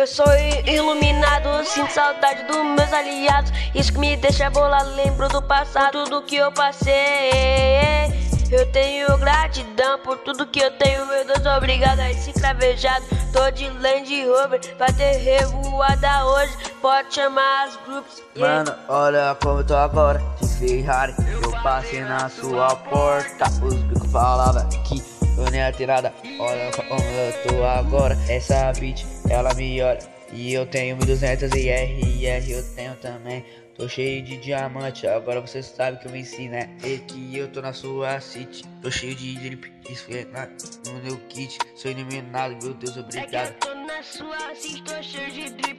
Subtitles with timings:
[0.00, 0.24] Eu sou
[0.64, 3.52] iluminado, sinto saudade dos meus aliados.
[3.74, 8.08] Isso que me deixa bola, lembro do passado, tudo que eu passei.
[8.50, 13.04] Eu tenho gratidão por tudo que eu tenho, meu Deus, obrigado a esse cravejado.
[13.30, 18.22] Tô de Land Rover pra ter revoada hoje, pode chamar as grupos.
[18.34, 21.14] Mano, olha como eu tô agora, de Ferrari.
[21.42, 25.04] Eu passei na sua porta, os bicos falavam que
[25.36, 26.10] eu nem ia ter nada.
[26.38, 30.00] Olha como eu tô agora, essa beat, ela me olha.
[30.32, 33.44] E eu tenho 1200 e RR eu tenho também.
[33.74, 36.68] Tô cheio de diamante, agora você sabe que eu me ensino, né?
[36.84, 38.62] E que eu tô na sua city.
[38.82, 40.52] Tô cheio de drip, esfregado
[40.86, 41.58] no meu kit.
[41.74, 43.54] Sou eliminado, meu Deus, obrigado.
[43.66, 45.69] É na sua city, tô cheio de drip,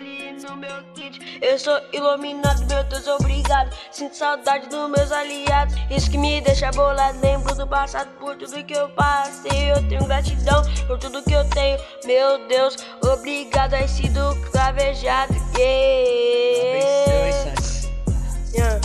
[0.00, 1.38] meu kit.
[1.40, 3.74] Eu sou iluminado, meu Deus, obrigado.
[3.90, 5.74] Sinto saudade dos meus aliados.
[5.90, 7.18] Isso que me deixa bolado.
[7.20, 9.70] Lembro do passado por tudo que eu passei.
[9.70, 11.78] Eu tenho gratidão por tudo que eu tenho.
[12.04, 13.74] Meu Deus, obrigado.
[13.74, 15.34] Ai, sido cravejado.
[15.56, 16.48] Yeah.
[18.54, 18.80] Yeah,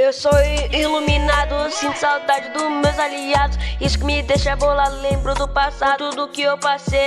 [0.00, 0.32] Eu sou
[0.72, 3.58] iluminado, sinto saudade dos meus aliados.
[3.78, 6.98] Isso que me deixa bola, lembro do passado, tudo que eu passei.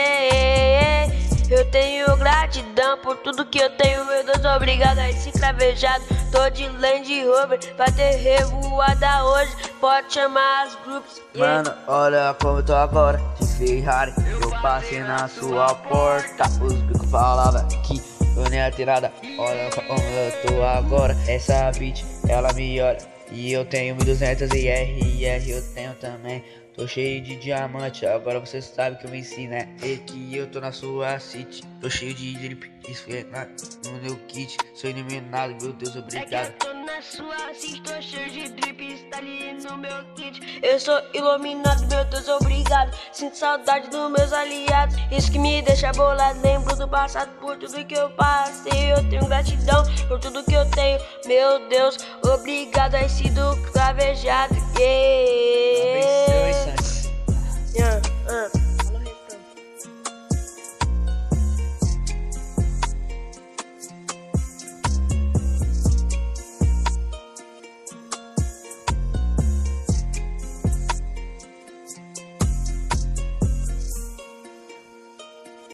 [1.50, 6.04] Eu tenho gratidão por tudo que eu tenho, meu Deus, obrigado a esse cravejado.
[6.32, 11.20] Tô de Land Rover pra ter revoada hoje, pode chamar as grupos.
[11.34, 14.14] Mano, olha como eu tô agora, de Ferrari.
[14.40, 18.00] Eu passei na sua porta, os bicos falavam que
[18.38, 19.12] eu nem nada.
[19.40, 21.18] Olha como eu tô agora.
[21.28, 22.98] Essa beat, ela me olha.
[23.32, 26.44] E eu tenho 1200 e RR eu tenho também.
[26.76, 29.70] Tô cheio de diamante, agora você sabe que eu me ensino, né?
[29.84, 31.62] E que eu tô na sua city.
[31.80, 33.52] Tô cheio de drip, esfregado
[33.86, 34.58] no meu kit.
[34.74, 36.73] Sou eliminado, meu Deus, obrigado.
[36.94, 37.36] É na sua
[37.84, 40.40] tô cheio de drip, está ali no meu kit.
[40.62, 42.96] Eu sou iluminado, meu Deus, obrigado.
[43.12, 44.96] Sinto saudade dos meus aliados.
[45.12, 46.40] Isso que me deixa bolado.
[46.44, 48.92] Lembro do passado por tudo que eu passei.
[48.92, 51.00] Eu tenho gratidão por tudo que eu tenho.
[51.26, 51.98] Meu Deus,
[52.32, 52.94] obrigado.
[52.94, 54.54] Ai, sido cravejado.
[54.78, 55.33] Yeah.